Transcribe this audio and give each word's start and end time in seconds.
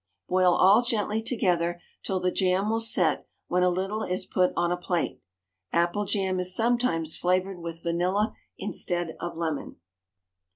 Boil 0.27 0.55
all 0.55 0.81
gently 0.81 1.21
together 1.21 1.79
till 2.01 2.19
the 2.19 2.31
jam 2.31 2.71
will 2.71 2.79
set 2.79 3.27
when 3.49 3.61
a 3.61 3.69
little 3.69 4.01
is 4.01 4.25
put 4.25 4.51
on 4.57 4.71
a 4.71 4.75
plate. 4.75 5.21
Apple 5.71 6.05
jam 6.05 6.39
is 6.39 6.55
sometimes 6.55 7.15
flavoured 7.15 7.59
with 7.59 7.83
vanilla 7.83 8.33
instead 8.57 9.15
of 9.19 9.37
lemon." 9.37 9.75